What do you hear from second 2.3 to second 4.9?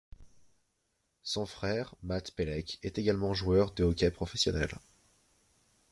Pelech, est également joueur de hockey professionnel.